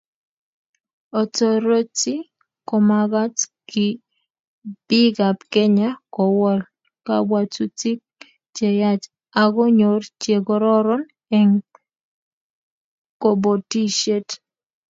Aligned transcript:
Otoroti 1.19 2.15
komagat 2.69 3.35
bikap 4.87 5.37
Kenya 5.53 5.89
Kowal 6.15 6.59
kabwatutik 7.05 7.99
cheyach 8.55 9.03
akonyor 9.41 10.01
chekororon 10.21 11.03
eng 11.39 11.53
kobotisiet 13.21 14.29